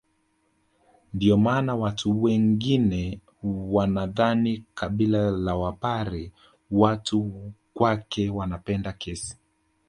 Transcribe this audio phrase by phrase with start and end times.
[1.13, 6.31] Ndio maana watu wengine wanadhani kabila la wapare
[6.71, 9.37] watu kwake wanapenda kesi